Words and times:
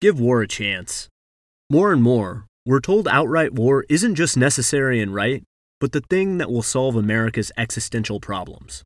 Give 0.00 0.20
war 0.20 0.42
a 0.42 0.46
chance. 0.46 1.08
More 1.68 1.92
and 1.92 2.00
more, 2.00 2.46
we're 2.64 2.78
told 2.78 3.08
outright 3.08 3.54
war 3.54 3.84
isn't 3.88 4.14
just 4.14 4.36
necessary 4.36 5.00
and 5.00 5.12
right, 5.12 5.42
but 5.80 5.90
the 5.90 6.02
thing 6.02 6.38
that 6.38 6.52
will 6.52 6.62
solve 6.62 6.94
America's 6.94 7.50
existential 7.56 8.20
problems. 8.20 8.84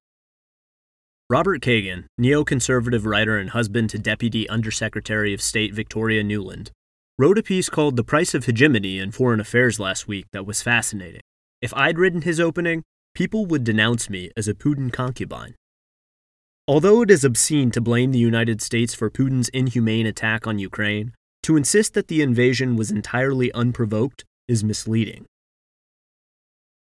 Robert 1.28 1.60
Kagan, 1.60 2.04
neoconservative 2.18 3.04
writer 3.04 3.36
and 3.36 3.50
husband 3.50 3.90
to 3.90 3.98
Deputy 3.98 4.48
Undersecretary 4.48 5.34
of 5.34 5.42
State 5.42 5.74
Victoria 5.74 6.24
Nuland, 6.24 6.70
wrote 7.18 7.36
a 7.36 7.42
piece 7.42 7.68
called 7.68 7.96
The 7.96 8.04
Price 8.04 8.32
of 8.32 8.46
Hegemony 8.46 8.98
in 8.98 9.12
Foreign 9.12 9.40
Affairs 9.40 9.78
last 9.78 10.08
week 10.08 10.24
that 10.32 10.46
was 10.46 10.62
fascinating. 10.62 11.20
If 11.60 11.74
I'd 11.74 11.98
written 11.98 12.22
his 12.22 12.40
opening, 12.40 12.84
people 13.14 13.44
would 13.44 13.64
denounce 13.64 14.08
me 14.08 14.30
as 14.34 14.48
a 14.48 14.54
Putin 14.54 14.90
concubine. 14.90 15.56
Although 16.68 17.02
it 17.02 17.10
is 17.10 17.24
obscene 17.24 17.72
to 17.72 17.80
blame 17.80 18.12
the 18.12 18.20
United 18.20 18.62
States 18.62 18.94
for 18.94 19.10
Putin's 19.10 19.48
inhumane 19.48 20.06
attack 20.06 20.46
on 20.46 20.60
Ukraine, 20.60 21.12
to 21.42 21.56
insist 21.56 21.94
that 21.94 22.06
the 22.06 22.22
invasion 22.22 22.76
was 22.76 22.92
entirely 22.92 23.50
unprovoked 23.52 24.24
is 24.46 24.62
misleading. 24.62 25.26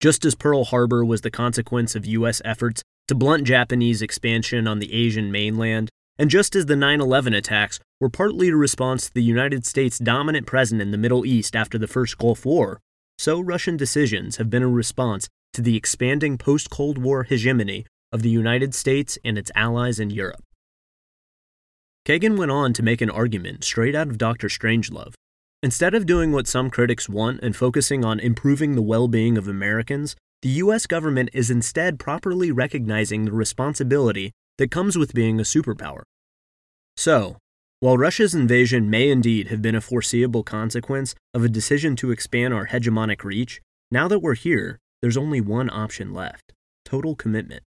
Just 0.01 0.25
as 0.25 0.35
Pearl 0.35 0.65
Harbor 0.65 1.05
was 1.05 1.21
the 1.21 1.31
consequence 1.31 1.95
of 1.95 2.05
U.S. 2.05 2.41
efforts 2.43 2.83
to 3.07 3.15
blunt 3.15 3.45
Japanese 3.45 4.01
expansion 4.01 4.67
on 4.67 4.79
the 4.79 4.93
Asian 4.93 5.31
mainland, 5.31 5.89
and 6.17 6.29
just 6.29 6.53
as 6.53 6.65
the 6.65 6.75
9 6.75 6.99
11 6.99 7.33
attacks 7.33 7.79
were 8.01 8.09
partly 8.09 8.49
a 8.49 8.55
response 8.57 9.05
to 9.05 9.13
the 9.13 9.23
United 9.23 9.65
States' 9.65 9.99
dominant 9.99 10.45
presence 10.45 10.81
in 10.81 10.91
the 10.91 10.97
Middle 10.97 11.25
East 11.25 11.55
after 11.55 11.77
the 11.77 11.87
first 11.87 12.17
Gulf 12.17 12.45
War, 12.45 12.81
so 13.17 13.39
Russian 13.39 13.77
decisions 13.77 14.35
have 14.35 14.49
been 14.49 14.63
a 14.63 14.67
response 14.67 15.29
to 15.53 15.61
the 15.61 15.77
expanding 15.77 16.37
post 16.37 16.69
Cold 16.69 16.97
War 16.97 17.23
hegemony 17.23 17.85
of 18.11 18.21
the 18.21 18.29
United 18.29 18.73
States 18.75 19.17
and 19.23 19.37
its 19.37 19.51
allies 19.55 19.99
in 19.99 20.09
Europe. 20.09 20.43
Kagan 22.05 22.37
went 22.37 22.51
on 22.51 22.73
to 22.73 22.83
make 22.83 23.01
an 23.01 23.09
argument 23.09 23.63
straight 23.63 23.95
out 23.95 24.07
of 24.07 24.17
Dr. 24.17 24.47
Strangelove. 24.47 25.13
Instead 25.63 25.93
of 25.93 26.07
doing 26.07 26.31
what 26.31 26.47
some 26.47 26.71
critics 26.71 27.07
want 27.07 27.39
and 27.41 27.55
focusing 27.55 28.03
on 28.03 28.19
improving 28.19 28.73
the 28.73 28.81
well 28.81 29.07
being 29.07 29.37
of 29.37 29.47
Americans, 29.47 30.15
the 30.41 30.49
US 30.49 30.87
government 30.87 31.29
is 31.33 31.51
instead 31.51 31.99
properly 31.99 32.51
recognizing 32.51 33.25
the 33.25 33.31
responsibility 33.31 34.31
that 34.57 34.71
comes 34.71 34.97
with 34.97 35.13
being 35.13 35.39
a 35.39 35.43
superpower. 35.43 36.01
So, 36.97 37.37
while 37.79 37.97
Russia's 37.97 38.33
invasion 38.33 38.89
may 38.89 39.09
indeed 39.09 39.47
have 39.47 39.61
been 39.61 39.75
a 39.75 39.81
foreseeable 39.81 40.43
consequence 40.43 41.13
of 41.33 41.43
a 41.43 41.49
decision 41.49 41.95
to 41.97 42.11
expand 42.11 42.53
our 42.53 42.67
hegemonic 42.67 43.23
reach, 43.23 43.61
now 43.91 44.07
that 44.07 44.19
we're 44.19 44.35
here, 44.35 44.79
there's 45.01 45.17
only 45.17 45.41
one 45.41 45.69
option 45.69 46.13
left 46.13 46.53
total 46.85 47.15
commitment. 47.15 47.63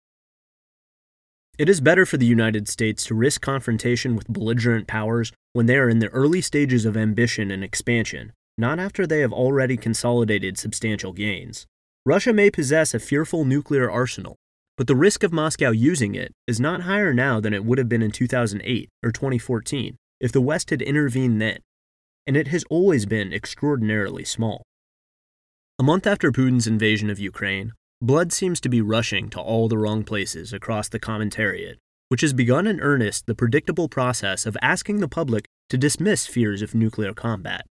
It 1.59 1.69
is 1.69 1.83
better 1.83 2.07
for 2.07 2.17
the 2.17 2.27
United 2.27 2.67
States 2.67 3.05
to 3.05 3.15
risk 3.15 3.43
confrontation 3.43 4.17
with 4.17 4.33
belligerent 4.33 4.87
powers 4.87 5.33
when 5.53 5.67
they 5.67 5.77
are 5.77 5.89
in 5.89 5.99
the 5.99 6.09
early 6.09 6.41
stages 6.41 6.87
of 6.87 6.97
ambition 6.97 7.51
and 7.51 7.63
expansion, 7.63 8.33
not 8.57 8.79
after 8.79 9.07
they 9.07 9.21
have 9.21 9.35
already 9.35 9.77
consolidated 9.77 10.57
substantial 10.57 11.13
gains. 11.13 11.67
Russia 12.07 12.33
may 12.33 12.51
possess 12.51 12.95
a 12.95 12.99
fearful 12.99 13.45
nuclear 13.45 13.91
arsenal, 13.91 14.37
but 14.79 14.87
the 14.87 14.97
risk 14.97 15.23
of 15.23 15.33
Moscow 15.33 15.71
using 15.71 16.15
it 16.15 16.33
is 16.47 16.59
not 16.59 16.83
higher 16.83 17.13
now 17.13 17.39
than 17.39 17.53
it 17.53 17.67
would 17.67 17.77
have 17.77 17.89
been 17.89 18.03
in 18.03 18.11
2008 18.11 18.89
or 19.05 19.13
2014 19.13 19.97
if 20.21 20.33
the 20.33 20.41
West 20.41 20.71
had 20.71 20.81
intervened 20.81 21.41
then, 21.41 21.59
and 22.27 22.35
it 22.35 22.49
has 22.49 22.65
always 22.71 23.05
been 23.05 23.33
extraordinarily 23.33 24.25
small. 24.25 24.63
A 25.79 25.83
month 25.83 26.07
after 26.07 26.33
Putin's 26.33 26.67
invasion 26.67 27.11
of 27.11 27.19
Ukraine, 27.19 27.73
Blood 28.03 28.33
seems 28.33 28.61
to 28.63 28.69
be 28.69 28.81
rushing 28.81 29.31
to 29.31 29.41
all 29.41 29.69
the 29.69 29.79
wrong 29.79 30.03
places 30.03 30.53
across 30.53 30.89
the 30.89 30.99
commentariat, 30.99 31.77
which 32.09 32.23
has 32.23 32.33
begun 32.33 32.67
in 32.67 32.81
earnest 32.81 33.27
the 33.27 33.35
predictable 33.37 33.89
process 33.89 34.45
of 34.45 34.57
asking 34.61 34.99
the 34.99 35.07
public 35.07 35.45
to 35.71 35.79
dismiss 35.79 36.27
fears 36.27 36.63
of 36.63 36.75
nuclear 36.75 37.15
combat. 37.15 37.65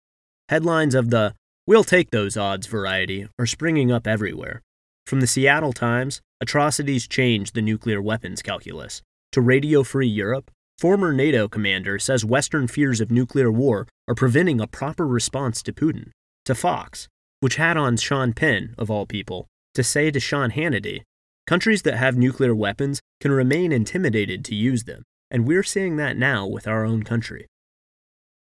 Headlines 0.50 0.94
of 0.94 1.08
the 1.08 1.34
We'll 1.66 1.82
take 1.82 2.10
those 2.10 2.36
odds 2.36 2.66
variety 2.66 3.26
are 3.38 3.46
springing 3.46 3.90
up 3.90 4.06
everywhere. 4.06 4.60
From 5.06 5.20
the 5.20 5.26
Seattle 5.26 5.72
Times, 5.72 6.20
atrocities 6.42 7.08
change 7.08 7.52
the 7.52 7.62
nuclear 7.62 8.02
weapons 8.02 8.42
calculus, 8.42 9.00
to 9.32 9.40
Radio 9.40 9.82
Free 9.82 10.06
Europe, 10.06 10.50
former 10.78 11.14
NATO 11.14 11.48
commander 11.48 11.98
says 11.98 12.22
Western 12.22 12.68
fears 12.68 13.00
of 13.00 13.10
nuclear 13.10 13.50
war 13.50 13.88
are 14.06 14.14
preventing 14.14 14.60
a 14.60 14.66
proper 14.66 15.06
response 15.06 15.62
to 15.62 15.72
Putin, 15.72 16.10
to 16.44 16.54
Fox, 16.54 17.08
which 17.40 17.56
had 17.56 17.78
on 17.78 17.96
Sean 17.96 18.34
Penn, 18.34 18.74
of 18.76 18.90
all 18.90 19.06
people, 19.06 19.48
to 19.78 19.84
say 19.84 20.10
to 20.10 20.18
Sean 20.18 20.50
Hannity, 20.50 21.02
countries 21.46 21.82
that 21.82 21.96
have 21.96 22.16
nuclear 22.16 22.52
weapons 22.52 23.00
can 23.20 23.30
remain 23.30 23.70
intimidated 23.70 24.44
to 24.44 24.56
use 24.56 24.82
them, 24.84 25.04
and 25.30 25.46
we're 25.46 25.62
seeing 25.62 25.94
that 25.96 26.16
now 26.16 26.44
with 26.44 26.66
our 26.66 26.84
own 26.84 27.04
country. 27.04 27.46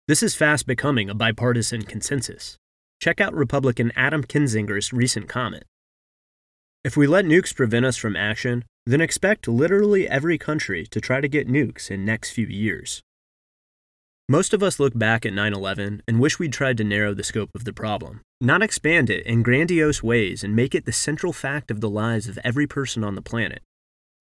This 0.08 0.24
is 0.24 0.34
fast 0.34 0.66
becoming 0.66 1.10
a 1.10 1.14
bipartisan 1.14 1.82
consensus. 1.82 2.56
Check 3.02 3.20
out 3.20 3.34
Republican 3.34 3.92
Adam 3.98 4.24
Kinzinger's 4.24 4.94
recent 4.94 5.28
comment. 5.28 5.66
If 6.86 6.96
we 6.96 7.06
let 7.06 7.26
nukes 7.26 7.54
prevent 7.54 7.86
us 7.86 7.98
from 7.98 8.16
action, 8.16 8.64
then 8.86 9.02
expect 9.02 9.46
literally 9.46 10.08
every 10.08 10.38
country 10.38 10.86
to 10.86 11.02
try 11.02 11.20
to 11.20 11.28
get 11.28 11.50
nukes 11.50 11.92
in 11.92 12.06
next 12.06 12.32
few 12.32 12.48
years. 12.48 13.02
Most 14.32 14.54
of 14.54 14.62
us 14.62 14.80
look 14.80 14.96
back 14.96 15.26
at 15.26 15.34
9 15.34 15.54
11 15.56 16.04
and 16.08 16.20
wish 16.20 16.38
we'd 16.38 16.54
tried 16.54 16.78
to 16.78 16.84
narrow 16.84 17.16
the 17.16 17.24
scope 17.24 17.50
of 17.56 17.64
the 17.64 17.74
problem, 17.74 18.22
not 18.40 18.62
expand 18.62 19.10
it 19.10 19.26
in 19.26 19.42
grandiose 19.42 20.04
ways 20.04 20.44
and 20.44 20.56
make 20.56 20.76
it 20.76 20.86
the 20.86 20.92
central 20.92 21.34
fact 21.34 21.72
of 21.72 21.82
the 21.82 21.90
lives 21.90 22.28
of 22.28 22.38
every 22.44 22.68
person 22.68 23.04
on 23.04 23.16
the 23.16 23.24
planet. 23.24 23.64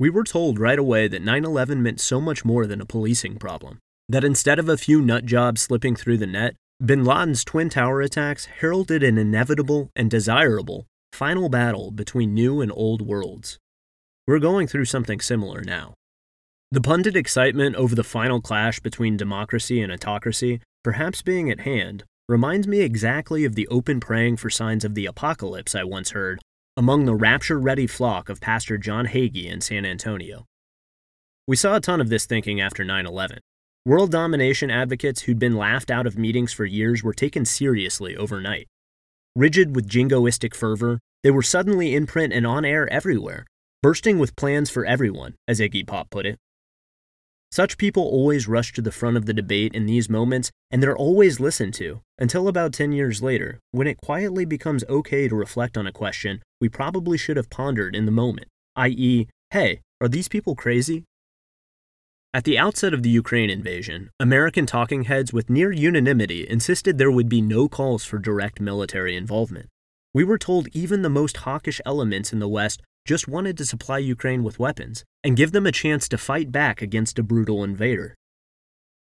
We 0.00 0.08
were 0.08 0.24
told 0.24 0.58
right 0.58 0.78
away 0.78 1.08
that 1.08 1.20
9 1.20 1.44
11 1.44 1.82
meant 1.82 2.00
so 2.00 2.22
much 2.22 2.42
more 2.42 2.64
than 2.66 2.80
a 2.80 2.86
policing 2.86 3.36
problem, 3.36 3.80
that 4.08 4.24
instead 4.24 4.58
of 4.58 4.66
a 4.66 4.78
few 4.78 5.02
nut 5.02 5.26
jobs 5.26 5.60
slipping 5.60 5.94
through 5.94 6.16
the 6.16 6.26
net, 6.26 6.54
bin 6.82 7.04
Laden's 7.04 7.44
Twin 7.44 7.68
Tower 7.68 8.00
attacks 8.00 8.46
heralded 8.46 9.02
an 9.02 9.18
inevitable 9.18 9.90
and 9.94 10.10
desirable 10.10 10.86
final 11.12 11.50
battle 11.50 11.90
between 11.90 12.32
new 12.32 12.62
and 12.62 12.72
old 12.74 13.02
worlds. 13.02 13.58
We're 14.26 14.38
going 14.38 14.68
through 14.68 14.86
something 14.86 15.20
similar 15.20 15.60
now. 15.60 15.92
The 16.70 16.82
pundit 16.82 17.16
excitement 17.16 17.76
over 17.76 17.94
the 17.94 18.04
final 18.04 18.42
clash 18.42 18.78
between 18.80 19.16
democracy 19.16 19.80
and 19.80 19.90
autocracy, 19.90 20.60
perhaps 20.84 21.22
being 21.22 21.50
at 21.50 21.60
hand, 21.60 22.04
reminds 22.28 22.68
me 22.68 22.80
exactly 22.80 23.46
of 23.46 23.54
the 23.54 23.66
open 23.68 24.00
praying 24.00 24.36
for 24.36 24.50
signs 24.50 24.84
of 24.84 24.94
the 24.94 25.06
apocalypse 25.06 25.74
I 25.74 25.84
once 25.84 26.10
heard 26.10 26.40
among 26.76 27.06
the 27.06 27.14
rapture 27.14 27.58
ready 27.58 27.86
flock 27.86 28.28
of 28.28 28.42
Pastor 28.42 28.76
John 28.76 29.06
Hagee 29.06 29.50
in 29.50 29.62
San 29.62 29.86
Antonio. 29.86 30.44
We 31.46 31.56
saw 31.56 31.74
a 31.74 31.80
ton 31.80 32.02
of 32.02 32.10
this 32.10 32.26
thinking 32.26 32.60
after 32.60 32.84
9 32.84 33.06
11. 33.06 33.38
World 33.86 34.12
domination 34.12 34.70
advocates 34.70 35.22
who'd 35.22 35.38
been 35.38 35.56
laughed 35.56 35.90
out 35.90 36.06
of 36.06 36.18
meetings 36.18 36.52
for 36.52 36.66
years 36.66 37.02
were 37.02 37.14
taken 37.14 37.46
seriously 37.46 38.14
overnight. 38.14 38.68
Rigid 39.34 39.74
with 39.74 39.88
jingoistic 39.88 40.54
fervor, 40.54 40.98
they 41.22 41.30
were 41.30 41.42
suddenly 41.42 41.94
in 41.94 42.06
print 42.06 42.34
and 42.34 42.46
on 42.46 42.66
air 42.66 42.86
everywhere, 42.92 43.46
bursting 43.82 44.18
with 44.18 44.36
plans 44.36 44.68
for 44.68 44.84
everyone, 44.84 45.34
as 45.48 45.60
Iggy 45.60 45.86
Pop 45.86 46.10
put 46.10 46.26
it. 46.26 46.38
Such 47.50 47.78
people 47.78 48.02
always 48.02 48.46
rush 48.46 48.72
to 48.74 48.82
the 48.82 48.92
front 48.92 49.16
of 49.16 49.26
the 49.26 49.32
debate 49.32 49.74
in 49.74 49.86
these 49.86 50.10
moments, 50.10 50.50
and 50.70 50.82
they're 50.82 50.96
always 50.96 51.40
listened 51.40 51.74
to, 51.74 52.02
until 52.18 52.46
about 52.46 52.72
10 52.72 52.92
years 52.92 53.22
later, 53.22 53.58
when 53.70 53.86
it 53.86 53.96
quietly 53.96 54.44
becomes 54.44 54.84
okay 54.88 55.28
to 55.28 55.34
reflect 55.34 55.78
on 55.78 55.86
a 55.86 55.92
question 55.92 56.42
we 56.60 56.68
probably 56.68 57.16
should 57.16 57.36
have 57.36 57.50
pondered 57.50 57.94
in 57.94 58.04
the 58.04 58.12
moment, 58.12 58.48
i.e., 58.76 59.28
hey, 59.50 59.80
are 60.00 60.08
these 60.08 60.28
people 60.28 60.54
crazy? 60.54 61.04
At 62.34 62.44
the 62.44 62.58
outset 62.58 62.92
of 62.92 63.02
the 63.02 63.10
Ukraine 63.10 63.48
invasion, 63.48 64.10
American 64.20 64.66
talking 64.66 65.04
heads 65.04 65.32
with 65.32 65.48
near 65.48 65.72
unanimity 65.72 66.46
insisted 66.48 66.98
there 66.98 67.10
would 67.10 67.28
be 67.28 67.40
no 67.40 67.68
calls 67.68 68.04
for 68.04 68.18
direct 68.18 68.60
military 68.60 69.16
involvement. 69.16 69.68
We 70.12 70.24
were 70.24 70.38
told 70.38 70.68
even 70.72 71.02
the 71.02 71.08
most 71.08 71.38
hawkish 71.38 71.80
elements 71.86 72.32
in 72.32 72.38
the 72.38 72.48
West 72.48 72.82
just 73.08 73.26
wanted 73.26 73.56
to 73.56 73.64
supply 73.64 73.96
Ukraine 73.96 74.44
with 74.44 74.58
weapons 74.58 75.02
and 75.24 75.34
give 75.34 75.52
them 75.52 75.66
a 75.66 75.72
chance 75.72 76.10
to 76.10 76.18
fight 76.18 76.52
back 76.52 76.82
against 76.82 77.18
a 77.18 77.22
brutal 77.22 77.64
invader. 77.64 78.14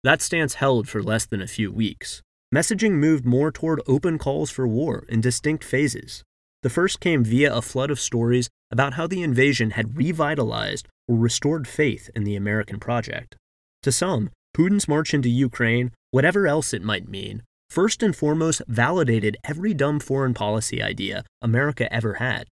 That 0.05 0.21
stance 0.21 0.53
held 0.53 0.87
for 0.87 1.03
less 1.03 1.25
than 1.25 1.41
a 1.41 1.47
few 1.47 1.69
weeks. 1.69 2.21
Messaging 2.55 2.93
moved 2.93 3.25
more 3.25 3.51
toward 3.51 3.81
open 3.87 4.17
calls 4.17 4.49
for 4.49 4.65
war 4.65 5.05
in 5.09 5.19
distinct 5.19 5.65
phases. 5.65 6.23
The 6.63 6.69
first 6.69 7.01
came 7.01 7.25
via 7.25 7.53
a 7.53 7.61
flood 7.61 7.91
of 7.91 7.99
stories 7.99 8.49
about 8.71 8.93
how 8.93 9.05
the 9.05 9.21
invasion 9.21 9.71
had 9.71 9.97
revitalized 9.97 10.87
or 11.09 11.17
restored 11.17 11.67
faith 11.67 12.09
in 12.15 12.23
the 12.23 12.37
American 12.37 12.79
project. 12.79 13.35
To 13.83 13.91
some, 13.91 14.29
Putin's 14.55 14.87
march 14.87 15.13
into 15.13 15.29
Ukraine, 15.29 15.91
whatever 16.11 16.47
else 16.47 16.73
it 16.73 16.81
might 16.81 17.09
mean, 17.09 17.43
first 17.69 18.01
and 18.01 18.15
foremost 18.15 18.61
validated 18.65 19.35
every 19.43 19.73
dumb 19.73 19.99
foreign 19.99 20.33
policy 20.33 20.81
idea 20.81 21.25
America 21.41 21.91
ever 21.93 22.13
had. 22.13 22.47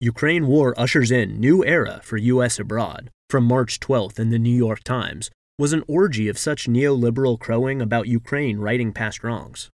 Ukraine 0.00 0.46
war 0.46 0.78
ushers 0.78 1.10
in 1.10 1.40
new 1.40 1.64
era 1.64 2.00
for 2.04 2.18
US 2.18 2.58
abroad, 2.58 3.10
from 3.30 3.44
March 3.44 3.80
12th 3.80 4.18
in 4.18 4.28
the 4.28 4.38
New 4.38 4.54
York 4.54 4.84
Times, 4.84 5.30
was 5.58 5.72
an 5.72 5.82
orgy 5.88 6.28
of 6.28 6.36
such 6.36 6.68
neoliberal 6.68 7.40
crowing 7.40 7.80
about 7.80 8.06
Ukraine 8.06 8.58
righting 8.58 8.92
past 8.92 9.24
wrongs. 9.24 9.70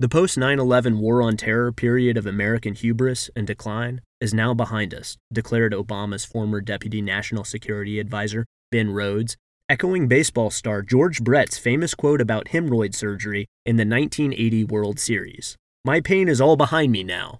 The 0.00 0.08
post 0.08 0.36
9 0.36 0.58
11 0.58 0.98
war 0.98 1.22
on 1.22 1.36
terror 1.36 1.70
period 1.70 2.16
of 2.16 2.26
American 2.26 2.74
hubris 2.74 3.30
and 3.36 3.46
decline 3.46 4.00
is 4.20 4.34
now 4.34 4.52
behind 4.52 4.92
us, 4.92 5.16
declared 5.32 5.72
Obama's 5.72 6.24
former 6.24 6.60
Deputy 6.60 7.00
National 7.00 7.44
Security 7.44 8.00
Advisor, 8.00 8.44
Ben 8.72 8.90
Rhodes, 8.90 9.36
echoing 9.68 10.08
baseball 10.08 10.50
star 10.50 10.82
George 10.82 11.22
Brett's 11.22 11.56
famous 11.56 11.94
quote 11.94 12.20
about 12.20 12.48
hemorrhoid 12.48 12.96
surgery 12.96 13.46
in 13.64 13.76
the 13.76 13.86
1980 13.86 14.64
World 14.64 14.98
Series 14.98 15.54
My 15.84 16.00
pain 16.00 16.28
is 16.28 16.40
all 16.40 16.56
behind 16.56 16.90
me 16.90 17.04
now. 17.04 17.38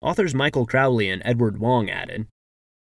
Authors 0.00 0.34
Michael 0.34 0.66
Crowley 0.66 1.08
and 1.08 1.22
Edward 1.24 1.58
Wong 1.58 1.88
added 1.88 2.26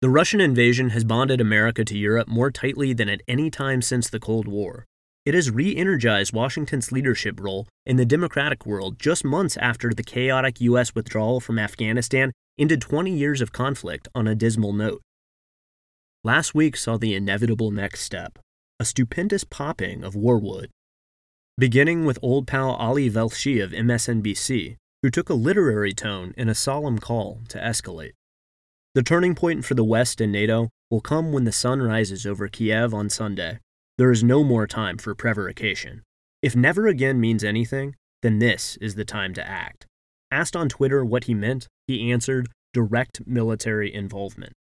The 0.01 0.09
Russian 0.09 0.41
invasion 0.41 0.91
has 0.91 1.05
bonded 1.05 1.41
America 1.41 1.85
to 1.85 1.99
Europe 1.99 2.29
more 2.29 2.51
tightly 2.51 2.93
than 2.93 3.09
at 3.09 3.23
any 3.29 3.51
time 3.51 3.83
since 3.83 4.09
the 4.09 4.21
Cold 4.21 4.49
War. 4.49 4.87
It 5.25 5.35
has 5.35 5.51
re 5.51 5.77
energized 5.77 6.33
Washington's 6.33 6.91
leadership 6.91 7.39
role 7.39 7.69
in 7.87 7.97
the 7.97 8.05
democratic 8.05 8.67
world 8.67 8.99
just 8.99 9.25
months 9.25 9.57
after 9.57 9.95
the 9.95 10.03
chaotic 10.03 10.61
U.S. 10.63 10.95
withdrawal 10.95 11.39
from 11.39 11.59
Afghanistan 11.59 12.33
ended 12.59 12.81
20 12.81 13.13
years 13.13 13.41
of 13.41 13.53
conflict 13.53 14.09
on 14.15 14.27
a 14.27 14.35
dismal 14.35 14.73
note. 14.73 15.01
Last 16.25 16.55
week 16.55 16.77
saw 16.77 16.97
the 16.97 17.15
inevitable 17.15 17.71
next 17.71 18.03
step 18.03 18.39
a 18.81 18.85
stupendous 18.85 19.45
popping 19.45 20.03
of 20.03 20.15
Warwood. 20.15 20.67
Beginning 21.57 22.05
with 22.05 22.19
old 22.21 22.49
pal 22.49 22.71
Ali 22.71 23.09
Velshi 23.09 23.63
of 23.63 23.71
MSNBC, 23.71 24.77
who 25.03 25.11
took 25.11 25.29
a 25.29 25.35
literary 25.35 25.93
tone 25.93 26.33
in 26.37 26.49
a 26.49 26.55
solemn 26.55 26.99
call 26.99 27.41
to 27.49 27.59
escalate. 27.59 28.13
The 28.95 29.03
turning 29.03 29.35
point 29.35 29.65
for 29.65 29.75
the 29.75 29.85
West 29.85 30.21
and 30.21 30.33
NATO 30.33 30.69
will 30.91 31.01
come 31.01 31.33
when 31.33 31.45
the 31.45 31.53
sun 31.53 31.83
rises 31.83 32.27
over 32.27 32.49
Kiev 32.49 32.93
on 32.95 33.09
Sunday 33.09 33.59
there 33.99 34.11
is 34.11 34.25
no 34.25 34.43
more 34.43 34.67
time 34.67 34.97
for 34.99 35.15
prevarication. 35.15 36.03
If 36.41 36.57
never 36.57 36.87
again 36.87 37.21
means 37.21 37.45
anything, 37.45 37.95
then 38.23 38.39
this 38.39 38.77
is 38.81 38.95
the 38.95 39.05
time 39.05 39.35
to 39.35 39.47
act. 39.47 39.87
Asked 40.31 40.57
on 40.57 40.69
Twitter 40.69 41.05
what 41.05 41.25
he 41.25 41.35
meant, 41.35 41.69
he 41.87 42.11
answered 42.11 42.49
direct 42.73 43.21
military 43.27 43.93
involvement. 43.93 44.55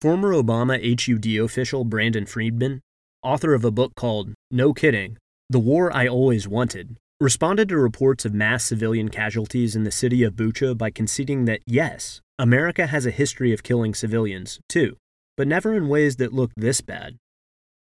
Former 0.00 0.32
Obama 0.32 0.80
HUD 0.80 1.44
official 1.44 1.84
Brandon 1.84 2.24
Friedman, 2.24 2.80
author 3.22 3.52
of 3.52 3.64
a 3.64 3.70
book 3.70 3.94
called 3.96 4.32
No 4.50 4.72
Kidding 4.72 5.18
The 5.50 5.58
War 5.58 5.94
I 5.94 6.08
Always 6.08 6.48
Wanted, 6.48 6.96
responded 7.20 7.68
to 7.68 7.76
reports 7.76 8.24
of 8.24 8.32
mass 8.32 8.64
civilian 8.64 9.10
casualties 9.10 9.76
in 9.76 9.84
the 9.84 9.90
city 9.90 10.22
of 10.22 10.32
Bucha 10.32 10.76
by 10.76 10.90
conceding 10.90 11.44
that 11.44 11.60
yes, 11.66 12.22
America 12.38 12.86
has 12.86 13.04
a 13.04 13.10
history 13.10 13.52
of 13.52 13.62
killing 13.62 13.92
civilians, 13.92 14.58
too, 14.70 14.96
but 15.36 15.46
never 15.46 15.74
in 15.74 15.88
ways 15.88 16.16
that 16.16 16.32
look 16.32 16.50
this 16.56 16.80
bad. 16.80 17.16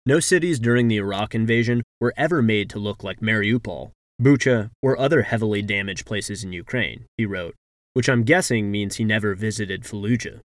No 0.04 0.18
cities 0.18 0.58
during 0.58 0.88
the 0.88 0.96
Iraq 0.96 1.36
invasion 1.36 1.84
were 2.00 2.12
ever 2.16 2.42
made 2.42 2.68
to 2.70 2.80
look 2.80 3.04
like 3.04 3.20
Mariupol, 3.20 3.92
Bucha, 4.20 4.70
or 4.82 4.98
other 4.98 5.22
heavily 5.22 5.62
damaged 5.62 6.04
places 6.04 6.42
in 6.42 6.52
Ukraine, 6.52 7.04
he 7.16 7.24
wrote, 7.24 7.54
which 7.94 8.08
I'm 8.08 8.24
guessing 8.24 8.72
means 8.72 8.96
he 8.96 9.04
never 9.04 9.36
visited 9.36 9.84
Fallujah. 9.84 10.40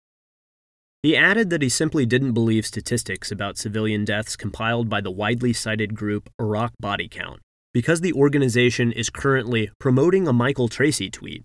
He 1.05 1.17
added 1.17 1.51
that 1.51 1.63
he 1.63 1.69
simply 1.69 2.07
didn't 2.07 2.33
believe 2.33 2.67
statistics 2.67 3.31
about 3.31 3.59
civilian 3.59 4.05
deaths 4.05 4.35
compiled 4.35 4.89
by 4.89 5.01
the 5.01 5.11
widely 5.13 5.53
cited 5.53 5.95
group 5.95 6.29
Iraq 6.41 6.73
Body 6.81 7.09
Count, 7.09 7.41
because 7.75 8.01
the 8.01 8.13
organization 8.15 8.93
is 8.93 9.11
currently 9.11 9.71
promoting 9.79 10.27
a 10.27 10.33
Michael 10.33 10.69
Tracey 10.69 11.11
tweet. 11.11 11.45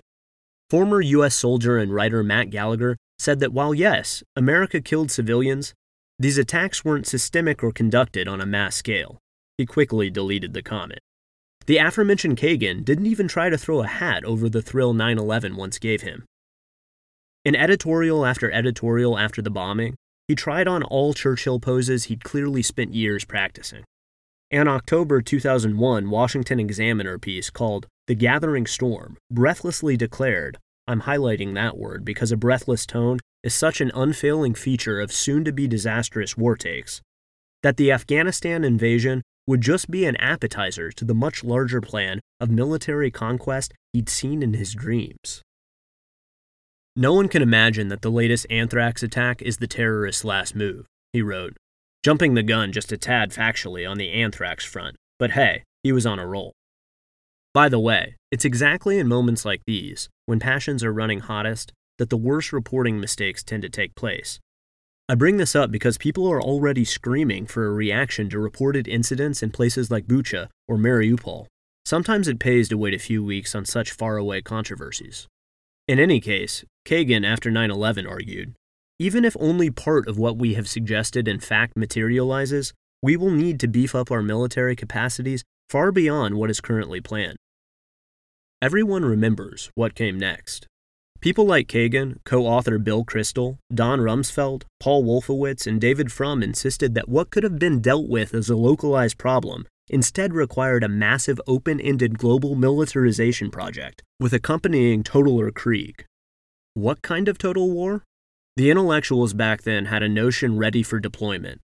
Former 0.70 1.02
U.S. 1.02 1.36
soldier 1.36 1.78
and 1.78 1.92
writer 1.92 2.24
Matt 2.24 2.52
Gallagher 2.52 2.96
said 3.18 3.40
that 3.40 3.52
while 3.52 3.74
yes, 3.74 4.24
America 4.36 4.80
killed 4.80 5.10
civilians, 5.10 5.74
these 6.20 6.38
attacks 6.38 6.86
weren't 6.86 7.08
systemic 7.08 7.64
or 7.64 7.72
conducted 7.72 8.28
on 8.28 8.40
a 8.40 8.46
mass 8.46 8.76
scale. 8.76 9.18
He 9.58 9.66
quickly 9.66 10.10
deleted 10.10 10.54
the 10.54 10.62
comment. 10.62 11.00
The 11.66 11.78
aforementioned 11.78 12.38
Kagan 12.38 12.86
didn't 12.86 13.08
even 13.08 13.28
try 13.28 13.50
to 13.50 13.58
throw 13.58 13.82
a 13.82 13.88
hat 13.88 14.24
over 14.24 14.48
the 14.48 14.62
thrill 14.62 14.94
9 14.94 15.18
11 15.18 15.56
once 15.56 15.80
gave 15.80 16.02
him. 16.02 16.26
In 17.44 17.56
editorial 17.56 18.26
after 18.26 18.52
editorial 18.52 19.18
after 19.18 19.42
the 19.42 19.50
bombing, 19.50 19.96
he 20.28 20.36
tried 20.36 20.68
on 20.68 20.84
all 20.84 21.14
Churchill 21.14 21.60
poses 21.60 22.06
he'd 22.06 22.24
clearly 22.24 22.62
spent 22.62 22.94
years 22.94 23.26
practicing. 23.26 23.84
An 24.52 24.68
October 24.68 25.22
2001 25.22 26.10
Washington 26.10 26.60
Examiner 26.60 27.20
piece 27.20 27.52
called 27.52 27.86
The 28.08 28.16
Gathering 28.16 28.66
Storm 28.66 29.16
breathlessly 29.30 29.96
declared 29.96 30.58
I'm 30.88 31.02
highlighting 31.02 31.54
that 31.54 31.78
word 31.78 32.04
because 32.04 32.32
a 32.32 32.38
breathless 32.38 32.88
tone 32.88 33.20
is 33.44 33.54
such 33.54 33.80
an 33.80 33.92
unfailing 33.94 34.56
feature 34.56 35.00
of 35.00 35.14
soon 35.14 35.44
to 35.44 35.52
be 35.52 35.68
disastrous 35.68 36.36
war 36.36 36.56
takes 36.56 37.00
that 37.62 37.78
the 37.78 37.92
Afghanistan 37.92 38.64
invasion 38.64 39.22
would 39.46 39.62
just 39.62 39.92
be 39.92 40.06
an 40.06 40.16
appetizer 40.16 40.90
to 40.94 41.06
the 41.06 41.14
much 41.14 41.44
larger 41.44 41.80
plan 41.80 42.20
of 42.40 42.50
military 42.50 43.12
conquest 43.12 43.72
he'd 43.94 44.10
seen 44.10 44.42
in 44.42 44.56
his 44.56 44.74
dreams. 44.74 45.44
No 46.96 47.14
one 47.14 47.28
can 47.28 47.44
imagine 47.44 47.90
that 47.90 48.02
the 48.02 48.10
latest 48.10 48.48
anthrax 48.50 49.04
attack 49.04 49.44
is 49.44 49.58
the 49.58 49.68
terrorist's 49.68 50.26
last 50.26 50.56
move, 50.56 50.88
he 51.14 51.22
wrote, 51.22 51.56
jumping 52.04 52.34
the 52.34 52.44
gun 52.44 52.72
just 52.72 52.92
a 52.92 52.98
tad 52.98 53.32
factually 53.32 53.90
on 53.90 53.98
the 53.98 54.12
anthrax 54.12 54.64
front, 54.64 54.96
but 55.18 55.32
hey, 55.32 55.64
he 55.84 55.92
was 55.92 56.06
on 56.06 56.20
a 56.20 56.26
roll. 56.28 56.54
By 57.54 57.68
the 57.68 57.80
way, 57.80 58.16
it's 58.32 58.46
exactly 58.46 59.00
in 59.00 59.08
moments 59.08 59.44
like 59.44 59.62
these, 59.66 60.08
when 60.26 60.40
passions 60.40 60.84
are 60.84 60.94
running 60.94 61.20
hottest, 61.20 61.74
that 61.98 62.10
the 62.10 62.18
worst 62.18 62.54
reporting 62.54 63.00
mistakes 63.00 63.44
tend 63.44 63.64
to 63.64 63.70
take 63.70 63.96
place. 63.96 64.40
I 65.10 65.16
bring 65.16 65.38
this 65.38 65.56
up 65.56 65.72
because 65.72 65.98
people 65.98 66.32
are 66.32 66.42
already 66.42 66.86
screaming 66.86 67.48
for 67.48 67.66
a 67.66 67.74
reaction 67.74 68.30
to 68.30 68.40
reported 68.40 68.88
incidents 68.88 69.42
in 69.42 69.50
places 69.50 69.90
like 69.90 70.06
Bucha 70.06 70.48
or 70.68 70.78
Mariupol. 70.78 71.48
Sometimes 71.86 72.28
it 72.28 72.40
pays 72.40 72.70
to 72.70 72.78
wait 72.78 72.94
a 72.94 73.00
few 73.00 73.24
weeks 73.24 73.56
on 73.56 73.66
such 73.66 73.92
faraway 73.92 74.42
controversies. 74.42 75.28
In 75.88 75.98
any 75.98 76.20
case, 76.20 76.64
Kagan 76.86 77.26
after 77.26 77.50
9 77.50 77.72
11 77.72 78.06
argued 78.06 78.54
even 79.00 79.24
if 79.24 79.36
only 79.40 79.72
part 79.72 80.08
of 80.08 80.18
what 80.18 80.38
we 80.38 80.54
have 80.54 80.68
suggested 80.68 81.28
in 81.28 81.40
fact 81.40 81.78
materializes, 81.78 82.74
we 83.02 83.16
will 83.16 83.32
need 83.32 83.60
to 83.62 83.68
beef 83.68 83.96
up 83.96 84.12
our 84.12 84.22
military 84.22 84.76
capacities 84.76 85.44
far 85.70 85.92
beyond 85.92 86.36
what 86.36 86.50
is 86.50 86.60
currently 86.60 87.00
planned. 87.00 87.38
Everyone 88.62 89.06
remembers 89.06 89.72
what 89.76 89.96
came 89.96 90.20
next. 90.20 90.68
People 91.22 91.46
like 91.46 91.68
Kagan, 91.68 92.18
co 92.26 92.46
author 92.46 92.78
Bill 92.78 93.06
Kristol, 93.06 93.58
Don 93.74 94.00
Rumsfeld, 94.00 94.64
Paul 94.80 95.04
Wolfowitz, 95.04 95.66
and 95.66 95.80
David 95.80 96.12
Frum 96.12 96.44
insisted 96.44 96.94
that 96.94 97.08
what 97.08 97.30
could 97.30 97.44
have 97.44 97.60
been 97.60 97.80
dealt 97.80 98.10
with 98.10 98.34
as 98.34 98.50
a 98.50 98.56
localized 98.56 99.18
problem 99.18 99.66
instead 99.90 100.34
required 100.34 100.84
a 100.84 100.90
massive 100.90 101.40
open 101.48 101.80
ended 101.80 102.18
global 102.18 102.56
militarization 102.56 103.50
project 103.50 104.04
with 104.20 104.34
accompanying 104.34 105.04
totaler 105.04 105.52
Krieg. 105.52 106.06
What 106.74 107.02
kind 107.02 107.28
of 107.28 107.38
total 107.38 107.70
war? 107.70 108.04
The 108.60 108.70
intellectuals 108.70 109.34
back 109.34 109.62
then 109.62 109.86
had 109.86 110.04
a 110.04 110.10
notion 110.10 110.58
ready 110.58 110.84
for 110.84 111.00
deployment 111.00 111.62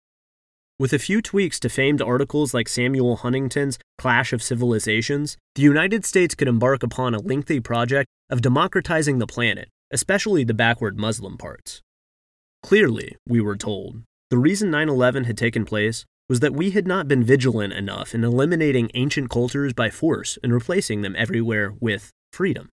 with 0.78 0.94
a 0.94 0.98
few 0.98 1.20
tweaks 1.20 1.60
to 1.60 1.68
famed 1.68 2.00
articles 2.00 2.54
like 2.54 2.66
Samuel 2.66 3.16
Huntington's 3.16 3.78
Clash 3.98 4.32
of 4.32 4.42
Civilizations, 4.42 5.36
the 5.54 5.60
United 5.60 6.06
States 6.06 6.34
could 6.34 6.48
embark 6.48 6.82
upon 6.82 7.14
a 7.14 7.20
lengthy 7.20 7.60
project 7.60 8.08
of 8.30 8.40
democratizing 8.40 9.18
the 9.18 9.26
planet, 9.26 9.68
especially 9.90 10.44
the 10.44 10.54
backward 10.54 10.98
Muslim 10.98 11.36
parts. 11.36 11.82
Clearly, 12.62 13.16
we 13.28 13.42
were 13.42 13.58
told, 13.58 14.04
the 14.30 14.38
reason 14.38 14.70
9 14.70 14.88
11 14.88 15.24
had 15.24 15.36
taken 15.36 15.66
place 15.66 16.06
was 16.26 16.40
that 16.40 16.54
we 16.54 16.70
had 16.70 16.86
not 16.86 17.06
been 17.06 17.22
vigilant 17.22 17.74
enough 17.74 18.14
in 18.14 18.24
eliminating 18.24 18.90
ancient 18.94 19.28
cultures 19.28 19.74
by 19.74 19.90
force 19.90 20.38
and 20.42 20.54
replacing 20.54 21.02
them 21.02 21.14
everywhere 21.18 21.74
with 21.80 22.12
freedom. 22.32 22.70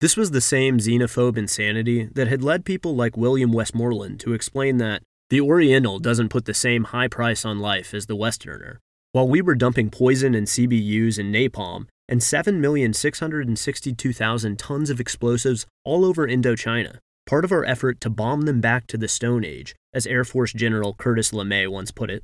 This 0.00 0.16
was 0.16 0.30
the 0.30 0.40
same 0.40 0.78
xenophobe 0.78 1.36
insanity 1.36 2.08
that 2.14 2.26
had 2.26 2.42
led 2.42 2.64
people 2.64 2.96
like 2.96 3.18
William 3.18 3.52
Westmoreland 3.52 4.18
to 4.20 4.32
explain 4.32 4.78
that 4.78 5.02
the 5.28 5.42
Oriental 5.42 5.98
doesn't 5.98 6.30
put 6.30 6.46
the 6.46 6.54
same 6.54 6.84
high 6.84 7.08
price 7.08 7.44
on 7.44 7.58
life 7.58 7.92
as 7.92 8.06
the 8.06 8.16
Westerner. 8.16 8.80
While 9.12 9.28
we 9.28 9.42
were 9.42 9.54
dumping 9.54 9.90
poison 9.90 10.34
and 10.34 10.46
CBUs 10.46 11.18
and 11.18 11.34
napalm 11.34 11.88
and 12.08 12.22
7,662,000 12.22 14.56
tons 14.56 14.88
of 14.88 15.00
explosives 15.00 15.66
all 15.84 16.06
over 16.06 16.26
Indochina, 16.26 16.96
part 17.26 17.44
of 17.44 17.52
our 17.52 17.66
effort 17.66 18.00
to 18.00 18.08
bomb 18.08 18.40
them 18.42 18.62
back 18.62 18.86
to 18.86 18.96
the 18.96 19.06
Stone 19.06 19.44
Age, 19.44 19.74
as 19.92 20.06
Air 20.06 20.24
Force 20.24 20.54
General 20.54 20.94
Curtis 20.94 21.30
LeMay 21.30 21.68
once 21.68 21.90
put 21.90 22.08
it. 22.10 22.22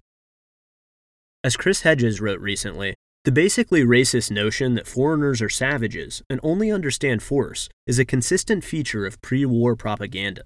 As 1.45 1.59
Chris 1.59 1.83
Hedges 1.83 2.23
wrote 2.23 2.41
recently, 2.41 2.95
the 3.27 3.33
basically 3.33 3.83
racist 3.83 4.31
notion 4.31 4.77
that 4.77 4.87
foreigners 4.87 5.43
are 5.43 5.49
savages 5.49 6.23
and 6.31 6.39
only 6.45 6.71
understand 6.71 7.21
force 7.25 7.69
is 7.85 7.99
a 7.99 8.05
consistent 8.05 8.63
feature 8.63 9.05
of 9.05 9.21
pre 9.21 9.45
war 9.45 9.75
propaganda. 9.75 10.43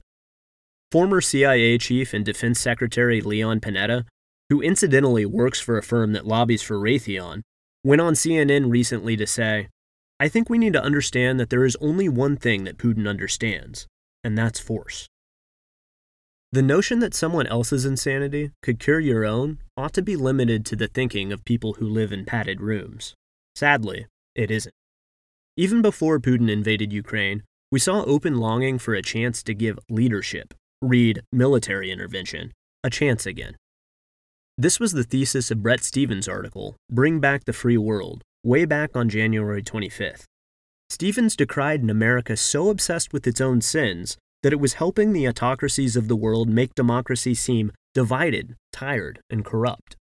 Former 0.91 1.21
CIA 1.21 1.77
chief 1.77 2.15
and 2.15 2.25
defense 2.25 2.59
secretary 2.59 3.21
Leon 3.21 3.61
Panetta, 3.61 4.07
who 4.49 4.63
incidentally 4.63 5.27
works 5.27 5.61
for 5.61 5.77
a 5.77 5.83
firm 5.83 6.15
that 6.15 6.27
lobbies 6.27 6.63
for 6.63 6.79
Raytheon, 6.79 7.43
went 7.85 8.01
on 8.01 8.15
CNN 8.15 8.71
recently 8.71 9.15
to 9.15 9.27
say, 9.27 9.69
I 10.19 10.29
think 10.29 10.49
we 10.49 10.57
need 10.57 10.73
to 10.73 10.83
understand 10.83 11.39
that 11.39 11.51
there 11.51 11.67
is 11.67 11.77
only 11.83 12.09
one 12.09 12.39
thing 12.39 12.65
that 12.65 12.79
Putin 12.79 13.07
understands, 13.07 13.87
and 14.25 14.39
that's 14.39 14.59
force. 14.59 15.07
The 16.53 16.63
notion 16.63 16.99
that 16.99 17.15
someone 17.15 17.47
else's 17.47 17.85
insanity 17.85 18.51
could 18.61 18.81
cure 18.81 18.99
your 18.99 19.25
own 19.25 19.59
ought 19.77 19.93
to 19.93 20.03
be 20.03 20.17
limited 20.17 20.67
to 20.67 20.77
the 20.77 20.89
thinking 20.89 21.33
of 21.33 21.45
people 21.45 21.75
who 21.75 21.87
live 21.89 22.13
in 22.13 22.25
padded 22.25 22.61
rooms. 22.61 23.15
Sadly, 23.55 24.07
it 24.35 24.51
isn't. 24.51 24.75
Even 25.57 25.81
before 25.81 26.19
Putin 26.19 26.51
invaded 26.51 26.93
Ukraine, 26.93 27.45
we 27.71 27.79
saw 27.79 28.03
open 28.03 28.39
longing 28.39 28.81
for 28.81 28.95
a 28.95 29.03
chance 29.03 29.45
to 29.45 29.55
give 29.55 29.79
leadership 29.89 30.55
read 30.83 31.21
military 31.31 31.91
intervention, 31.91 32.53
a 32.83 32.91
chance 32.91 33.27
again. 33.27 33.55
This 34.57 34.81
was 34.81 34.93
the 34.93 35.05
thesis 35.05 35.51
of 35.51 35.63
Bret 35.63 35.85
Stephens' 35.85 36.27
article, 36.27 36.75
Bring 36.91 37.21
Back 37.21 37.45
the 37.45 37.53
Free 37.53 37.77
World, 37.77 38.23
way 38.43 38.65
back 38.65 38.97
on 38.97 39.09
January 39.09 39.63
25th. 39.63 40.25
Stephens 40.89 41.37
decried 41.37 41.83
an 41.83 41.91
America 41.91 42.37
so 42.37 42.71
obsessed 42.71 43.13
with 43.13 43.27
its 43.27 43.41
own 43.41 43.61
sins 43.61 44.17
that 44.43 44.53
it 44.53 44.61
was 44.61 44.75
helping 44.75 45.13
the 45.13 45.29
autocracies 45.29 45.97
of 45.97 46.09
the 46.09 46.17
world 46.17 46.49
make 46.49 46.75
democracy 46.75 47.35
seem 47.35 47.73
divided, 47.95 48.57
tired, 48.73 49.21
and 49.29 49.45
corrupt. 49.45 49.97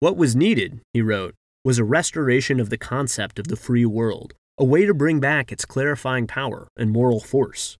What 0.00 0.16
was 0.16 0.34
needed, 0.34 0.80
he 0.92 1.02
wrote, 1.02 1.34
was 1.64 1.78
a 1.78 1.84
restoration 1.84 2.58
of 2.58 2.70
the 2.70 2.78
concept 2.78 3.38
of 3.38 3.48
the 3.48 3.56
free 3.56 3.84
world, 3.84 4.32
a 4.58 4.64
way 4.64 4.86
to 4.86 4.94
bring 4.94 5.20
back 5.20 5.52
its 5.52 5.64
clarifying 5.64 6.26
power 6.26 6.68
and 6.76 6.90
moral 6.90 7.20
force. 7.20 7.76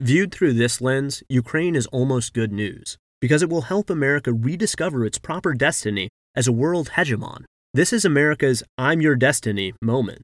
Viewed 0.00 0.32
through 0.32 0.54
this 0.54 0.80
lens, 0.80 1.22
Ukraine 1.28 1.74
is 1.74 1.86
almost 1.86 2.34
good 2.34 2.52
news 2.52 2.96
because 3.20 3.42
it 3.42 3.50
will 3.50 3.62
help 3.62 3.90
America 3.90 4.32
rediscover 4.32 5.04
its 5.04 5.18
proper 5.18 5.52
destiny 5.52 6.08
as 6.34 6.48
a 6.48 6.52
world 6.52 6.90
hegemon. 6.90 7.44
This 7.74 7.92
is 7.92 8.04
America's 8.04 8.62
I'm 8.78 9.00
your 9.00 9.14
destiny 9.14 9.74
moment. 9.82 10.22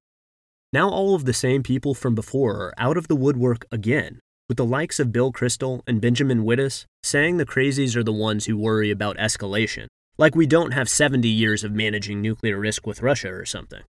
Now, 0.76 0.90
all 0.90 1.14
of 1.14 1.24
the 1.24 1.32
same 1.32 1.62
people 1.62 1.94
from 1.94 2.14
before 2.14 2.56
are 2.56 2.74
out 2.76 2.98
of 2.98 3.08
the 3.08 3.16
woodwork 3.16 3.64
again, 3.72 4.20
with 4.46 4.58
the 4.58 4.64
likes 4.66 5.00
of 5.00 5.10
Bill 5.10 5.32
Kristol 5.32 5.80
and 5.86 6.02
Benjamin 6.02 6.44
Wittes 6.44 6.84
saying 7.02 7.38
the 7.38 7.46
crazies 7.46 7.96
are 7.96 8.02
the 8.02 8.12
ones 8.12 8.44
who 8.44 8.58
worry 8.58 8.90
about 8.90 9.16
escalation, 9.16 9.86
like 10.18 10.34
we 10.34 10.46
don't 10.46 10.72
have 10.72 10.90
70 10.90 11.26
years 11.30 11.64
of 11.64 11.72
managing 11.72 12.20
nuclear 12.20 12.58
risk 12.58 12.86
with 12.86 13.00
Russia 13.00 13.32
or 13.32 13.46
something. 13.46 13.84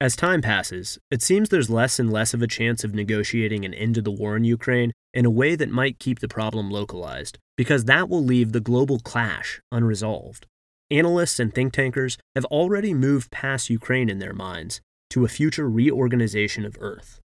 As 0.00 0.16
time 0.16 0.40
passes, 0.40 0.98
it 1.10 1.20
seems 1.20 1.50
there's 1.50 1.68
less 1.68 1.98
and 1.98 2.10
less 2.10 2.32
of 2.32 2.40
a 2.40 2.46
chance 2.46 2.84
of 2.84 2.94
negotiating 2.94 3.66
an 3.66 3.74
end 3.74 3.96
to 3.96 4.00
the 4.00 4.10
war 4.10 4.34
in 4.34 4.44
Ukraine 4.44 4.92
in 5.12 5.26
a 5.26 5.36
way 5.40 5.56
that 5.56 5.68
might 5.68 5.98
keep 5.98 6.20
the 6.20 6.26
problem 6.26 6.70
localized, 6.70 7.36
because 7.54 7.84
that 7.84 8.08
will 8.08 8.24
leave 8.24 8.52
the 8.52 8.60
global 8.60 8.98
clash 8.98 9.60
unresolved. 9.70 10.46
Analysts 10.90 11.38
and 11.38 11.54
think 11.54 11.74
tankers 11.74 12.16
have 12.34 12.46
already 12.46 12.94
moved 12.94 13.30
past 13.30 13.68
Ukraine 13.68 14.08
in 14.08 14.20
their 14.20 14.32
minds 14.32 14.80
to 15.10 15.24
a 15.24 15.28
future 15.28 15.68
reorganization 15.68 16.64
of 16.64 16.76
Earth. 16.80 17.20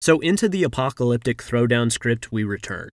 So, 0.00 0.20
into 0.20 0.48
the 0.48 0.62
apocalyptic 0.62 1.38
throwdown 1.38 1.92
script 1.92 2.32
we 2.32 2.44
return. 2.44 2.88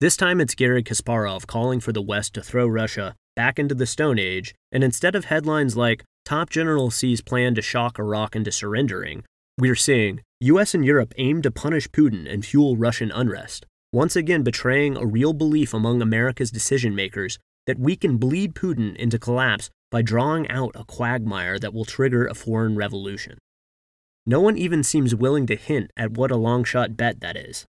This 0.00 0.16
time 0.16 0.40
it's 0.40 0.56
Garry 0.56 0.82
Kasparov 0.82 1.46
calling 1.46 1.78
for 1.78 1.92
the 1.92 2.02
West 2.02 2.34
to 2.34 2.42
throw 2.42 2.66
Russia 2.66 3.14
back 3.36 3.58
into 3.58 3.74
the 3.74 3.86
Stone 3.86 4.18
Age, 4.18 4.54
and 4.72 4.82
instead 4.82 5.14
of 5.14 5.26
headlines 5.26 5.76
like 5.76 6.02
Top 6.24 6.50
General 6.50 6.90
sees 6.90 7.20
plan 7.20 7.54
to 7.54 7.62
shock 7.62 7.98
Iraq 7.98 8.34
into 8.34 8.50
surrendering, 8.50 9.24
we're 9.58 9.76
seeing 9.76 10.20
US 10.40 10.74
and 10.74 10.84
Europe 10.84 11.14
aim 11.18 11.42
to 11.42 11.50
punish 11.50 11.88
Putin 11.88 12.32
and 12.32 12.44
fuel 12.44 12.76
Russian 12.76 13.12
unrest, 13.12 13.66
once 13.92 14.16
again 14.16 14.42
betraying 14.42 14.96
a 14.96 15.06
real 15.06 15.32
belief 15.32 15.72
among 15.72 16.02
America's 16.02 16.50
decision 16.50 16.94
makers 16.94 17.38
that 17.66 17.78
we 17.78 17.94
can 17.94 18.16
bleed 18.16 18.54
Putin 18.54 18.96
into 18.96 19.18
collapse 19.18 19.70
by 19.92 20.00
drawing 20.02 20.48
out 20.48 20.72
a 20.74 20.84
quagmire 20.84 21.58
that 21.58 21.74
will 21.74 21.84
trigger 21.84 22.26
a 22.26 22.34
foreign 22.34 22.74
revolution. 22.74 23.36
No 24.24 24.40
one 24.40 24.56
even 24.56 24.82
seems 24.82 25.14
willing 25.14 25.46
to 25.46 25.54
hint 25.54 25.90
at 25.96 26.12
what 26.12 26.30
a 26.30 26.36
long 26.36 26.64
shot 26.64 26.96
bet 26.96 27.20
that 27.20 27.36
is. 27.36 27.66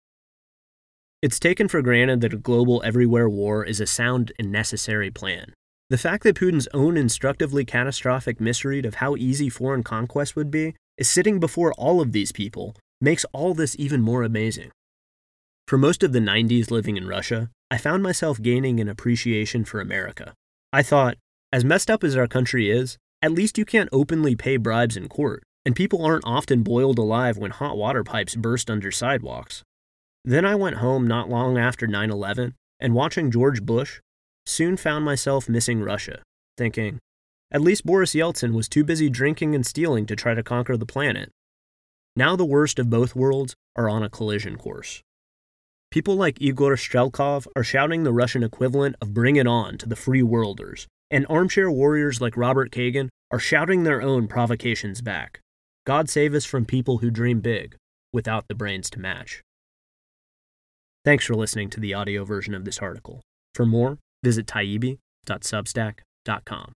It's 1.20 1.40
taken 1.40 1.66
for 1.66 1.82
granted 1.82 2.20
that 2.20 2.32
a 2.32 2.38
global 2.38 2.80
everywhere 2.84 3.28
war 3.28 3.64
is 3.64 3.80
a 3.80 3.86
sound 3.86 4.32
and 4.38 4.52
necessary 4.52 5.10
plan. 5.10 5.52
The 5.90 5.98
fact 5.98 6.22
that 6.22 6.36
Putin's 6.36 6.68
own 6.72 6.96
instructively 6.96 7.64
catastrophic 7.64 8.40
misread 8.40 8.86
of 8.86 8.96
how 8.96 9.16
easy 9.16 9.48
foreign 9.48 9.82
conquest 9.82 10.36
would 10.36 10.50
be 10.50 10.74
is 10.96 11.10
sitting 11.10 11.40
before 11.40 11.72
all 11.74 12.00
of 12.00 12.12
these 12.12 12.30
people 12.30 12.76
makes 13.00 13.26
all 13.32 13.52
this 13.52 13.74
even 13.80 14.00
more 14.00 14.22
amazing. 14.22 14.70
For 15.66 15.76
most 15.76 16.04
of 16.04 16.12
the 16.12 16.20
90s 16.20 16.70
living 16.70 16.96
in 16.96 17.08
Russia, 17.08 17.50
I 17.68 17.78
found 17.78 18.02
myself 18.02 18.40
gaining 18.40 18.78
an 18.78 18.88
appreciation 18.88 19.64
for 19.64 19.80
America. 19.80 20.34
I 20.72 20.82
thought, 20.82 21.16
as 21.52 21.64
messed 21.64 21.90
up 21.90 22.02
as 22.02 22.16
our 22.16 22.26
country 22.26 22.70
is, 22.70 22.96
at 23.20 23.32
least 23.32 23.58
you 23.58 23.64
can't 23.64 23.90
openly 23.92 24.34
pay 24.34 24.56
bribes 24.56 24.96
in 24.96 25.08
court, 25.08 25.42
and 25.64 25.76
people 25.76 26.04
aren't 26.04 26.26
often 26.26 26.62
boiled 26.62 26.98
alive 26.98 27.36
when 27.36 27.50
hot 27.50 27.76
water 27.76 28.02
pipes 28.02 28.34
burst 28.34 28.70
under 28.70 28.90
sidewalks. 28.90 29.62
Then 30.24 30.44
I 30.44 30.54
went 30.54 30.76
home 30.76 31.06
not 31.06 31.28
long 31.28 31.58
after 31.58 31.86
9 31.86 32.10
11, 32.10 32.54
and 32.80 32.94
watching 32.94 33.30
George 33.30 33.62
Bush, 33.62 34.00
soon 34.46 34.76
found 34.76 35.04
myself 35.04 35.48
missing 35.48 35.82
Russia, 35.82 36.22
thinking, 36.56 36.98
at 37.52 37.60
least 37.60 37.84
Boris 37.84 38.14
Yeltsin 38.14 38.54
was 38.54 38.68
too 38.68 38.82
busy 38.82 39.10
drinking 39.10 39.54
and 39.54 39.66
stealing 39.66 40.06
to 40.06 40.16
try 40.16 40.32
to 40.32 40.42
conquer 40.42 40.76
the 40.76 40.86
planet. 40.86 41.30
Now 42.16 42.34
the 42.34 42.46
worst 42.46 42.78
of 42.78 42.88
both 42.88 43.14
worlds 43.14 43.54
are 43.76 43.90
on 43.90 44.02
a 44.02 44.08
collision 44.08 44.56
course. 44.56 45.02
People 45.90 46.16
like 46.16 46.40
Igor 46.40 46.76
Strelkov 46.76 47.46
are 47.54 47.62
shouting 47.62 48.02
the 48.02 48.12
Russian 48.12 48.42
equivalent 48.42 48.96
of 49.02 49.12
Bring 49.12 49.36
It 49.36 49.46
On 49.46 49.76
to 49.76 49.86
the 49.86 49.96
free 49.96 50.22
worlders, 50.22 50.86
and 51.12 51.26
armchair 51.28 51.70
warriors 51.70 52.20
like 52.20 52.36
Robert 52.36 52.72
Kagan 52.72 53.08
are 53.30 53.38
shouting 53.38 53.84
their 53.84 54.02
own 54.02 54.26
provocations 54.26 55.00
back. 55.00 55.38
God 55.86 56.10
save 56.10 56.34
us 56.34 56.44
from 56.44 56.64
people 56.64 56.98
who 56.98 57.10
dream 57.10 57.40
big 57.40 57.76
without 58.12 58.48
the 58.48 58.54
brains 58.54 58.90
to 58.90 58.98
match. 58.98 59.42
Thanks 61.04 61.24
for 61.24 61.34
listening 61.34 61.68
to 61.70 61.80
the 61.80 61.94
audio 61.94 62.24
version 62.24 62.54
of 62.54 62.64
this 62.64 62.78
article. 62.78 63.22
For 63.54 63.66
more, 63.66 63.98
visit 64.22 64.46
taibbi.substack.com. 64.46 66.72